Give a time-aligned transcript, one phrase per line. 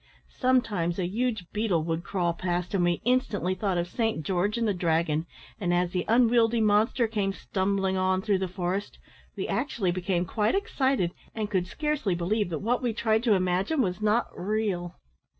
[0.39, 4.67] Sometimes a huge beetle would crawl past, and we instantly thought of Saint George and
[4.67, 5.27] the dragon,
[5.59, 8.97] and, as the unwieldy monster came stumbling on through the forest,
[9.37, 13.79] we actually became quite excited, and could scarcely believe that what we tried to imagine
[13.79, 14.95] was not real.